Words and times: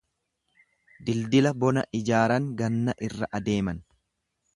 Dildila 1.09 1.51
bona 1.63 1.83
ijaaran 1.99 2.47
ganna 2.63 2.97
irra 3.09 3.29
adeeman. 3.41 3.83